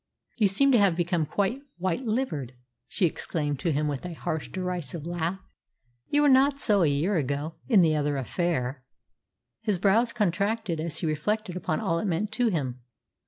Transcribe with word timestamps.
"You 0.37 0.47
seem 0.47 0.71
to 0.71 0.79
have 0.79 0.95
become 0.95 1.27
quite 1.27 1.61
white 1.77 2.01
livered," 2.07 2.55
she 2.87 3.05
exclaimed 3.05 3.59
to 3.59 3.71
him 3.71 3.87
with 3.87 4.03
a 4.03 4.15
harsh, 4.15 4.49
derisive 4.49 5.05
laugh. 5.05 5.39
"You 6.09 6.23
were 6.23 6.27
not 6.27 6.59
so 6.59 6.81
a 6.81 6.87
year 6.87 7.17
ago 7.17 7.53
in 7.69 7.81
the 7.81 7.95
other 7.95 8.17
affair." 8.17 8.83
His 9.61 9.77
brows 9.77 10.11
contracted 10.11 10.79
as 10.79 10.97
he 10.97 11.05
reflected 11.05 11.55
upon 11.55 11.81
all 11.81 11.99
it 11.99 12.05
meant 12.05 12.31
to 12.31 12.47
him. 12.47 12.81